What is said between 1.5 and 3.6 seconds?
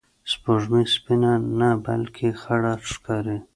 نه، بلکې خړه ښکاري